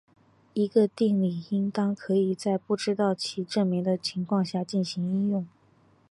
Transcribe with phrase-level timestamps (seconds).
[0.55, 5.47] 一个定理应当可以在不知道其证明的情况下进行应用。